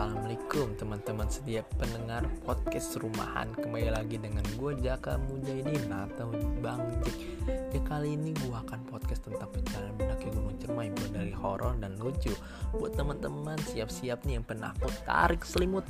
Assalamualaikum 0.00 0.80
teman-teman 0.80 1.28
setiap 1.28 1.68
pendengar 1.76 2.24
podcast 2.48 2.96
rumahan. 3.04 3.52
Kembali 3.52 3.92
lagi 3.92 4.16
dengan 4.16 4.40
gue 4.56 4.72
Jaka 4.80 5.20
Mujahidin 5.28 5.92
atau 5.92 6.32
Bang 6.64 6.88
Jack 7.04 7.20
Ya 7.68 7.80
kali 7.84 8.16
ini 8.16 8.32
gue 8.32 8.48
akan 8.48 8.80
podcast 8.88 9.28
tentang 9.28 9.52
perjalanan 9.52 9.92
mendaki 10.00 10.32
Gunung 10.32 10.56
Cermai 10.56 10.88
Mulai 10.88 11.10
dari 11.12 11.32
horor 11.36 11.76
dan 11.84 12.00
lucu. 12.00 12.32
Buat 12.72 12.96
teman-teman 12.96 13.60
siap-siap 13.60 14.24
nih 14.24 14.40
yang 14.40 14.46
penakut 14.48 14.88
Tarik 15.04 15.44
selimut, 15.44 15.84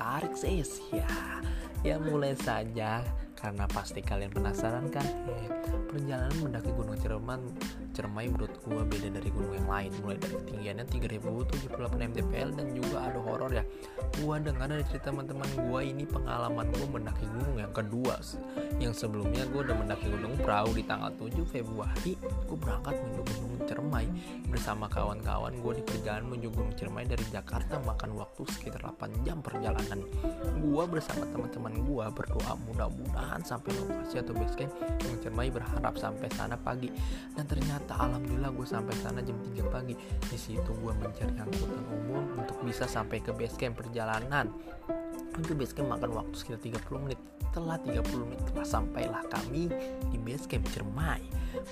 tarik 0.00 0.32
ses 0.40 0.80
Ya, 0.88 1.44
ya 1.84 2.00
mulai 2.00 2.40
saja 2.40 3.04
karena 3.40 3.64
pasti 3.72 4.04
kalian 4.04 4.28
penasaran 4.36 4.92
kan? 4.92 5.02
Eh, 5.32 5.48
perjalanan 5.88 6.36
mendaki 6.44 6.70
Gunung 6.76 6.94
Cermai 7.00 7.40
Cermai 7.96 8.28
menurut 8.30 8.52
gue 8.62 8.82
beda 8.84 9.08
dari 9.16 9.28
gunung 9.32 9.56
yang 9.56 9.68
lain. 9.68 9.90
Mulai 10.04 10.16
dari 10.20 10.34
ketinggiannya 10.38 10.84
3078 10.86 12.06
mdpl 12.12 12.48
dan 12.54 12.66
juga 12.76 12.96
ada 13.08 13.18
horor 13.18 13.50
ya. 13.50 13.64
Gue 14.20 14.36
dengar 14.44 14.68
dari 14.68 14.84
cerita 14.86 15.10
teman-teman 15.10 15.48
gue 15.56 15.80
ini 15.82 16.04
pengalaman 16.06 16.68
gue 16.70 16.86
mendaki 16.86 17.26
gunung 17.32 17.56
yang 17.58 17.72
kedua. 17.72 18.20
Yang 18.78 18.94
sebelumnya 19.08 19.48
gue 19.48 19.60
udah 19.64 19.76
mendaki 19.76 20.06
gunung 20.12 20.36
perahu 20.38 20.70
di 20.76 20.84
tanggal 20.84 21.10
7 21.16 21.42
Februari. 21.48 22.14
Gue 22.20 22.58
berangkat 22.60 22.94
menuju 23.00 23.32
gunung 23.40 23.60
Bersama 24.70 24.86
kawan-kawan 24.86 25.58
gue 25.66 25.72
di 25.74 25.82
perjalanan 25.82 26.30
menuju 26.30 26.54
gunung 26.54 26.70
Cermai 26.78 27.02
dari 27.02 27.26
Jakarta 27.26 27.82
makan 27.82 28.14
waktu 28.14 28.46
sekitar 28.54 28.86
8 28.86 29.26
jam 29.26 29.42
perjalanan. 29.42 29.98
Gue 30.62 30.84
bersama 30.86 31.26
teman-teman 31.26 31.74
gue 31.82 32.06
berdoa 32.14 32.54
mudah-mudahan 32.70 33.42
sampai 33.42 33.74
lokasi 33.74 34.22
atau 34.22 34.30
base 34.30 34.54
camp 34.54 34.70
gunung 34.78 35.18
Cermai 35.26 35.50
berharap 35.50 35.98
sampai 35.98 36.30
sana 36.38 36.54
pagi. 36.54 36.86
Dan 37.34 37.50
ternyata 37.50 37.98
alhamdulillah 37.98 38.54
gue 38.54 38.62
sampai 38.62 38.94
sana 39.02 39.18
jam 39.26 39.42
3 39.42 39.74
pagi. 39.74 39.98
Di 40.30 40.38
situ 40.38 40.70
gue 40.70 40.92
mencari 40.94 41.34
angkutan 41.34 41.84
umum 41.90 42.38
untuk 42.38 42.62
bisa 42.62 42.86
sampai 42.86 43.18
ke 43.18 43.34
base 43.34 43.58
camp 43.58 43.74
perjalanan 43.74 44.54
untuk 45.40 45.56
base 45.56 45.72
camp 45.72 45.88
makan 45.88 46.12
waktu 46.12 46.34
sekitar 46.36 46.60
30 46.84 47.04
menit. 47.08 47.20
Setelah 47.50 47.82
30 47.82 48.30
menit 48.30 48.40
telah 48.52 48.68
sampailah 48.68 49.22
kami 49.26 49.72
di 50.12 50.18
base 50.20 50.46
camp 50.46 50.68
Cermai. 50.70 51.24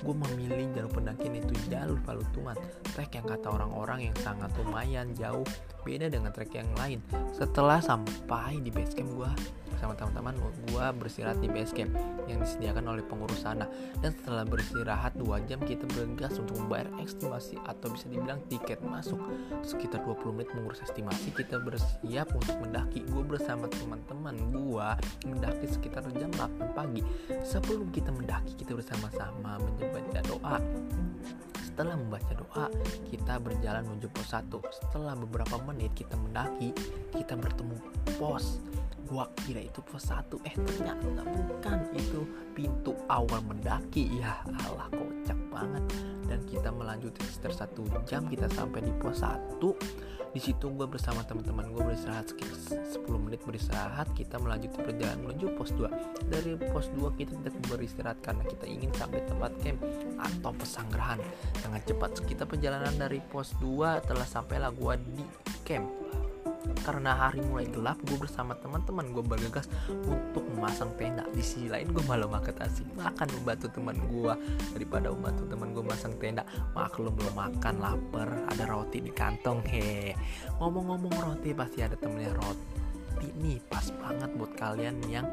Gue 0.03 0.17
memilih 0.17 0.67
jalur 0.75 0.91
pendakian 0.91 1.39
itu 1.39 1.55
jalur 1.71 2.01
Palutuman 2.03 2.59
trek 2.97 3.15
yang 3.15 3.29
kata 3.29 3.47
orang-orang 3.47 4.11
yang 4.11 4.17
sangat 4.19 4.51
lumayan 4.59 5.15
jauh. 5.15 5.47
Beda 5.87 6.11
dengan 6.11 6.35
trek 6.35 6.51
yang 6.57 6.67
lain. 6.81 6.99
Setelah 7.31 7.79
sampai 7.79 8.59
di 8.59 8.75
base 8.75 8.97
camp 8.99 9.13
gue 9.15 9.31
bersama 9.79 9.95
teman-teman 9.95 10.35
gue 10.43 10.87
beristirahat 10.99 11.39
di 11.39 11.47
base 11.47 11.71
camp 11.71 11.95
yang 12.27 12.43
disediakan 12.43 12.99
oleh 12.99 13.07
pengurus 13.07 13.47
sana. 13.47 13.71
Dan 14.03 14.11
setelah 14.11 14.43
beristirahat 14.43 15.15
2 15.15 15.47
jam 15.47 15.63
kita 15.63 15.87
bergegas 15.95 16.35
untuk 16.43 16.59
membayar 16.59 16.91
estimasi 16.99 17.55
atau 17.63 17.95
bisa 17.95 18.11
dibilang 18.11 18.43
tiket 18.51 18.83
masuk. 18.83 19.23
Sekitar 19.63 20.03
20 20.03 20.35
menit 20.35 20.51
mengurus 20.51 20.83
estimasi 20.83 21.31
kita 21.31 21.63
bersiap 21.63 22.27
untuk 22.35 22.59
mendaki. 22.59 23.07
Gue 23.07 23.23
bersama 23.23 23.71
teman-teman 23.71 24.35
gue 24.51 24.89
mendaki 25.31 25.71
sekitar 25.71 26.03
jam 26.19 26.35
8 26.35 26.75
pagi. 26.75 27.07
Sebelum 27.47 27.95
kita 27.95 28.11
mendaki 28.11 28.59
kita 28.59 28.75
bersama-sama 28.75 29.63
membaca 29.63 30.19
doa. 30.27 30.59
Setelah 31.63 31.95
membaca 31.95 32.35
doa, 32.35 32.67
kita 33.07 33.39
berjalan 33.39 33.87
menuju 33.87 34.11
pos 34.11 34.35
1. 34.35 34.51
Setelah 34.75 35.15
beberapa 35.15 35.63
menit 35.63 35.95
kita 35.95 36.19
mendaki, 36.19 36.75
kita 37.15 37.39
bertemu 37.39 37.79
pos 38.19 38.59
gua 39.09 39.25
kira 39.43 39.65
itu 39.65 39.81
pos 39.81 40.05
satu. 40.13 40.37
Eh 40.45 40.53
ternyata 40.53 41.25
bukan. 41.25 41.79
Itu 41.97 42.29
pintu 42.53 42.93
awal 43.09 43.41
mendaki. 43.41 44.21
Ya 44.21 44.45
Allah 44.45 44.87
kocak 44.93 45.41
banget. 45.49 45.85
Dan 46.29 46.45
kita 46.45 46.69
melanjutkan 46.69 47.25
sekitar 47.25 47.65
satu. 47.65 47.89
Jam 48.05 48.29
kita 48.29 48.47
sampai 48.53 48.85
di 48.85 48.93
pos 49.01 49.25
satu. 49.25 49.73
Di 50.29 50.45
situ 50.45 50.69
gue 50.69 50.85
bersama 50.85 51.25
teman-teman 51.25 51.73
gue 51.73 51.81
beristirahat 51.81 52.29
sekitar 52.29 52.85
10 52.85 53.25
menit 53.25 53.41
beristirahat. 53.49 54.13
Kita 54.13 54.37
melanjutkan 54.37 54.85
perjalanan 54.85 55.25
menuju 55.25 55.57
pos 55.57 55.73
2 55.73 56.29
dari 56.29 56.53
pos 56.69 56.93
2 56.93 57.17
kita 57.17 57.33
tidak 57.41 57.57
beristirahat 57.73 58.19
karena 58.21 58.45
kita 58.45 58.69
ingin 58.69 58.93
sampai 58.93 59.25
tempat 59.25 59.57
camp 59.65 59.81
atau 60.21 60.53
pesanggerahan. 60.53 61.21
Dengan 61.65 61.81
cepat 61.81 62.11
kita 62.29 62.45
perjalanan 62.45 62.93
dari 63.01 63.25
pos 63.25 63.57
2 63.57 64.05
telah 64.05 64.29
sampailah 64.29 64.69
gue 64.77 64.95
di 65.17 65.25
camp 65.65 66.08
karena 66.83 67.15
hari 67.15 67.41
mulai 67.45 67.67
gelap 67.69 67.99
gue 68.05 68.19
bersama 68.19 68.57
teman-teman 68.59 69.13
gue 69.13 69.25
bergegas 69.25 69.67
untuk 69.89 70.45
memasang 70.55 70.93
tenda. 70.97 71.25
Di 71.31 71.43
sisi 71.43 71.69
lain 71.71 71.91
gue 71.93 72.05
malah 72.05 72.29
makan 72.29 72.57
asik 72.65 72.89
makan 72.97 73.29
membantu 73.41 73.67
teman 73.73 73.97
gue 74.09 74.35
daripada 74.75 75.07
membantu 75.13 75.45
teman 75.49 75.69
gue 75.73 75.85
masang 75.85 76.15
tenda 76.19 76.43
maklum 76.75 77.15
belum 77.15 77.35
makan 77.35 77.75
lapar 77.79 78.29
ada 78.51 78.65
roti 78.67 78.99
di 79.05 79.13
kantong 79.13 79.63
he. 79.69 80.13
Ngomong-ngomong 80.59 81.15
roti 81.19 81.55
pasti 81.55 81.85
ada 81.85 81.95
temennya 81.95 82.35
roti 82.37 82.79
nih 83.19 83.59
pas 83.67 83.83
banget 83.99 84.31
buat 84.39 84.53
kalian 84.55 84.95
yang 85.11 85.27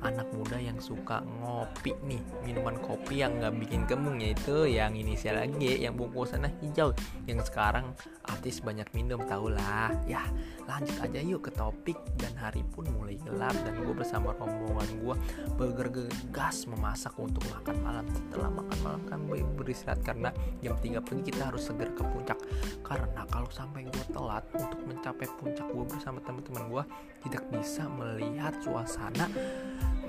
anak 0.00 0.28
muda 0.32 0.56
yang 0.56 0.78
suka 0.80 1.20
ngopi 1.40 1.96
nih 2.06 2.22
minuman 2.44 2.76
kopi 2.80 3.20
yang 3.20 3.36
nggak 3.40 3.54
bikin 3.60 3.82
kembung 3.84 4.20
yaitu 4.20 4.68
yang 4.68 4.96
inisial 4.96 5.40
G 5.60 5.80
yang 5.84 5.96
bungkusannya 5.96 6.52
hijau 6.64 6.96
yang 7.28 7.40
sekarang 7.44 7.92
artis 8.28 8.64
banyak 8.64 8.88
minum 8.96 9.20
tau 9.28 9.48
lah 9.52 9.92
ya 10.08 10.24
lanjut 10.64 10.96
aja 11.02 11.20
yuk 11.20 11.48
ke 11.48 11.50
topik 11.52 11.98
dan 12.16 12.32
hari 12.38 12.62
pun 12.72 12.86
mulai 12.96 13.18
gelap 13.20 13.52
dan 13.66 13.74
gue 13.80 13.94
bersama 13.94 14.32
rombongan 14.38 14.88
gue 15.02 15.16
bergegas 15.58 16.64
memasak 16.70 17.12
untuk 17.18 17.42
makan 17.52 17.76
malam. 17.84 18.06
Setelah 18.08 18.50
makan 18.52 18.78
malam 18.80 19.02
kan 19.08 19.18
gue 19.26 19.42
beristirahat 19.58 20.00
karena 20.00 20.30
jam 20.64 20.76
3 20.78 21.02
pagi 21.02 21.22
kita 21.28 21.52
harus 21.52 21.68
segera 21.68 21.90
ke 21.92 22.02
puncak. 22.06 22.38
Karena 22.80 23.22
kalau 23.28 23.50
sampai 23.50 23.84
gue 23.84 24.04
telat 24.12 24.44
untuk 24.56 24.80
mencapai 24.86 25.28
puncak 25.36 25.66
gue 25.68 25.84
bersama 25.84 26.18
teman-teman 26.24 26.64
gue 26.70 26.84
tidak 27.28 27.44
bisa 27.52 27.84
melihat 27.90 28.54
suasana 28.64 29.28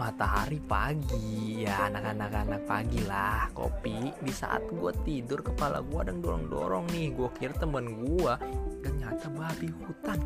matahari 0.02 0.58
pagi. 0.58 1.62
Ya 1.62 1.86
anak-anak 1.86 2.32
anak 2.34 2.62
pagi 2.66 3.06
lah. 3.06 3.54
Kopi 3.54 4.10
di 4.18 4.34
saat 4.34 4.66
gue 4.74 4.90
tidur 5.06 5.46
kepala 5.46 5.86
gue 5.86 6.02
dan 6.10 6.18
dorong 6.26 6.50
dorong 6.50 6.86
nih. 6.90 7.14
Gue 7.14 7.30
kira 7.38 7.54
temen 7.54 8.02
gue 8.02 8.34
ternyata 8.82 9.30
babi 9.30 9.70
hutan 9.70 10.18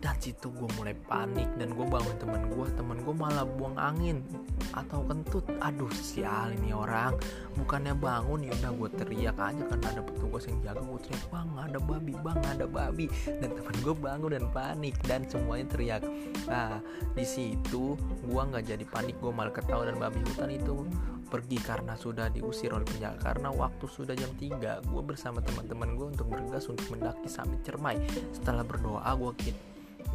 dan 0.00 0.16
situ 0.16 0.48
gue 0.56 0.68
mulai 0.80 0.96
panik 0.96 1.44
dan 1.60 1.76
gue 1.76 1.84
bangun 1.84 2.16
temen 2.16 2.40
gue 2.48 2.66
temen 2.72 2.96
gue 3.04 3.12
malah 3.12 3.44
buang 3.44 3.76
angin 3.76 4.24
atau 4.72 5.04
kentut. 5.04 5.44
Aduh 5.60 5.92
sial 5.92 6.56
ini 6.56 6.72
orang. 6.72 7.20
Bukannya 7.60 7.92
bangun 7.92 8.48
ya 8.48 8.52
udah 8.64 8.72
gue 8.80 8.88
teriak 8.96 9.36
aja 9.36 9.60
karena 9.60 9.86
ada 9.92 10.00
petugas 10.00 10.48
yang 10.48 10.56
jaga 10.64 10.80
gue 10.80 11.00
teriak 11.04 11.24
bang 11.28 11.48
ada 11.52 11.78
babi 11.84 12.14
bang 12.16 12.40
ada 12.48 12.64
babi. 12.64 13.12
Dan 13.28 13.52
temen 13.52 13.76
gue 13.84 13.92
bangun 13.92 14.30
dan 14.32 14.46
panik 14.48 14.96
dan 15.04 15.28
semuanya 15.28 15.68
teriak. 15.68 16.02
Nah 16.48 16.80
di 17.12 17.24
situ 17.28 17.92
gue 18.24 18.40
nggak 18.40 18.64
jadi 18.72 18.84
panik 18.88 19.20
gue 19.20 19.32
malah 19.32 19.52
ketawa 19.52 19.84
dan 19.84 20.00
babi 20.00 20.24
hutan 20.24 20.48
itu 20.48 20.88
pergi 21.30 21.62
karena 21.62 21.94
sudah 21.94 22.32
diusir 22.32 22.72
oleh 22.72 22.88
penjaga. 22.88 23.20
Karena 23.20 23.52
waktu 23.52 23.84
sudah 23.84 24.16
jam 24.16 24.32
3 24.32 24.80
gue 24.80 25.02
bersama 25.04 25.44
teman-teman 25.44 25.92
gue 25.92 26.06
untuk 26.16 26.26
bergegas 26.32 26.72
untuk 26.72 26.88
mendaki 26.88 27.28
sampai 27.28 27.60
Cermai. 27.60 28.00
Setelah 28.32 28.64
berdoa 28.64 29.12
gue 29.14 29.32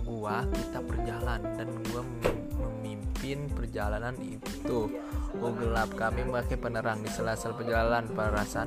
gua 0.05 0.45
kita 0.47 0.79
berjalan 0.85 1.41
dan 1.57 1.67
gua 1.89 2.05
memimpin 2.21 3.49
perjalanan 3.51 4.15
itu. 4.21 4.87
Gua 5.35 5.51
gelap. 5.51 5.91
Kami 5.97 6.23
memakai 6.23 6.55
penerang 6.55 7.01
di 7.03 7.09
sela-sela 7.11 7.57
perjalanan. 7.57 8.07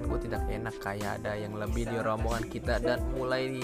Gua 0.04 0.18
tidak 0.20 0.44
enak 0.50 0.76
kayak 0.82 1.22
ada 1.22 1.38
yang 1.38 1.54
lebih 1.56 1.88
di 1.88 1.96
rombongan 1.96 2.44
kita 2.50 2.82
dan 2.82 3.00
mulai 3.14 3.62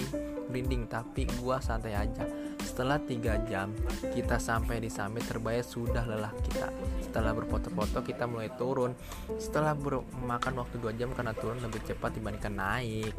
merinding. 0.49 0.87
Tapi 0.87 1.27
gua 1.43 1.59
santai 1.59 1.93
aja. 1.93 2.25
Setelah 2.65 2.97
tiga 2.97 3.37
jam 3.45 3.69
kita 4.15 4.41
sampai 4.41 4.81
di 4.81 4.89
summit 4.89 5.21
terbayar 5.29 5.61
sudah 5.61 6.01
lelah 6.01 6.33
kita. 6.49 6.73
Setelah 7.03 7.37
berfoto-foto 7.37 8.01
kita 8.01 8.25
mulai 8.25 8.49
turun. 8.57 8.97
Setelah 9.37 9.77
makan 10.25 10.53
waktu 10.65 10.81
dua 10.81 10.95
jam 10.97 11.13
karena 11.13 11.37
turun 11.37 11.61
lebih 11.61 11.85
cepat 11.85 12.17
dibandingkan 12.17 12.55
naik. 12.57 13.13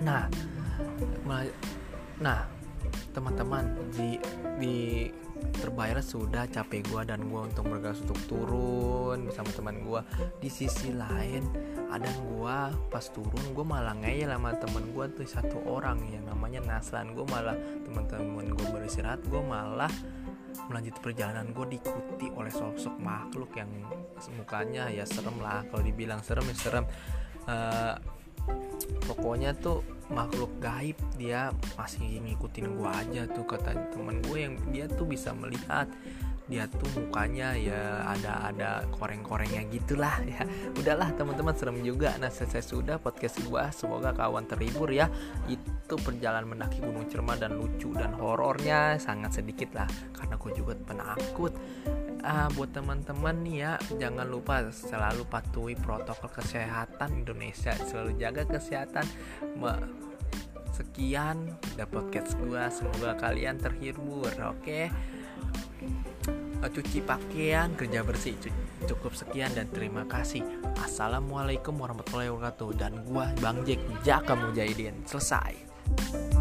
Nah 0.00 0.32
nah 2.22 2.46
teman-teman 3.14 3.70
di 3.94 4.18
di 4.58 4.76
terbayar 5.54 6.02
sudah 6.02 6.50
capek 6.50 6.82
gue 6.90 7.02
dan 7.06 7.30
gue 7.30 7.40
untuk 7.40 7.70
bergegas 7.70 8.02
untuk 8.02 8.18
turun 8.26 9.30
bersama 9.30 9.50
teman 9.54 9.76
gue 9.86 10.00
di 10.42 10.50
sisi 10.50 10.90
lain 10.90 11.46
ada 11.94 12.10
gue 12.10 12.56
pas 12.90 13.06
turun 13.14 13.44
gue 13.54 13.62
malah 13.62 13.94
ngeyel 14.02 14.34
sama 14.34 14.50
temen 14.58 14.84
gue 14.90 15.04
tuh 15.14 15.26
satu 15.30 15.62
orang 15.70 16.02
yang 16.10 16.26
namanya 16.26 16.58
Naslan. 16.66 17.14
Gue 17.14 17.22
malah 17.30 17.54
teman-teman 17.86 18.50
gue 18.50 18.66
beristirahat 18.74 19.22
gue 19.30 19.38
malah 19.38 19.90
melanjutkan 20.66 21.02
perjalanan 21.02 21.54
gue 21.54 21.78
diikuti 21.78 22.26
oleh 22.34 22.50
sosok 22.50 22.98
makhluk 22.98 23.54
yang 23.54 23.70
mukanya 24.34 24.90
ya 24.90 25.06
serem 25.06 25.38
lah. 25.38 25.62
Kalau 25.70 25.82
dibilang 25.86 26.18
serem 26.26 26.50
ya 26.50 26.56
serem. 26.58 26.84
Uh, 27.46 27.94
pokoknya 29.06 29.54
tuh 29.54 29.86
makhluk 30.12 30.52
gaib 30.60 30.96
dia 31.16 31.54
masih 31.80 32.20
ngikutin 32.20 32.76
gue 32.76 32.90
aja 32.90 33.22
tuh 33.32 33.46
kata 33.46 33.72
temen 33.94 34.20
gue 34.28 34.38
yang 34.38 34.54
dia 34.68 34.84
tuh 34.90 35.08
bisa 35.08 35.32
melihat 35.32 35.88
dia 36.44 36.68
tuh 36.68 36.84
mukanya 37.00 37.56
ya 37.56 38.04
ada 38.04 38.52
ada 38.52 38.70
koreng-korengnya 38.92 39.64
gitulah 39.72 40.20
ya. 40.28 40.44
Udahlah 40.76 41.16
teman-teman 41.16 41.56
serem 41.56 41.80
juga. 41.80 42.12
Nah 42.20 42.28
selesai 42.28 42.68
sudah 42.68 43.00
podcast 43.00 43.40
gua. 43.48 43.72
Semoga 43.72 44.12
kawan 44.12 44.44
terhibur 44.44 44.92
ya. 44.92 45.08
Itu 45.48 45.96
perjalanan 45.96 46.52
mendaki 46.52 46.84
gunung 46.84 47.08
cerma 47.08 47.40
dan 47.40 47.56
lucu 47.56 47.96
dan 47.96 48.12
horornya 48.20 49.00
sangat 49.00 49.40
sedikit 49.40 49.72
lah 49.72 49.88
karena 50.12 50.36
gue 50.36 50.52
juga 50.52 50.76
penakut. 50.84 51.52
Uh, 52.24 52.48
buat 52.56 52.72
teman-teman 52.72 53.36
nih 53.44 53.56
ya 53.60 53.72
jangan 54.00 54.24
lupa 54.24 54.64
selalu 54.72 55.28
patuhi 55.28 55.76
protokol 55.80 56.28
kesehatan 56.28 57.24
Indonesia. 57.24 57.72
Selalu 57.88 58.20
jaga 58.20 58.44
kesehatan. 58.44 59.08
Sekian 60.74 61.56
udah 61.76 61.88
podcast 61.88 62.36
gua. 62.36 62.68
Semoga 62.68 63.16
kalian 63.16 63.56
terhibur 63.56 64.28
oke? 64.28 64.60
okay? 64.60 64.90
Cuci 66.74 67.06
pakaian 67.06 67.70
kerja 67.78 68.02
bersih 68.02 68.34
cukup 68.90 69.14
sekian 69.14 69.52
dan 69.54 69.70
terima 69.70 70.02
kasih. 70.10 70.42
Assalamualaikum 70.82 71.76
warahmatullahi 71.78 72.34
wabarakatuh. 72.34 72.70
Dan 72.74 72.92
gua 73.06 73.30
bang 73.38 73.62
Jack 73.62 73.80
Jaka 74.02 74.34
Mujahidin 74.34 75.06
selesai 75.06 76.33